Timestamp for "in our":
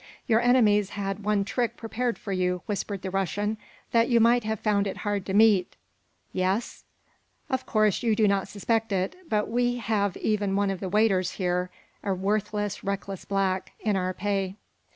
13.79-14.11